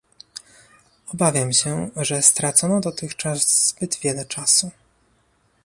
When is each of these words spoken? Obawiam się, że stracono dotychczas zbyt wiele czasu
Obawiam 1.13 1.53
się, 1.53 1.89
że 1.97 2.21
stracono 2.21 2.79
dotychczas 2.81 3.67
zbyt 3.69 3.95
wiele 3.99 4.25
czasu 4.25 4.71